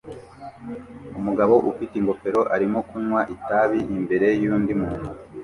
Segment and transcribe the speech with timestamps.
[1.19, 5.09] Umugabo ufite ingofero arimo kunywa itabi imbere yundi muntu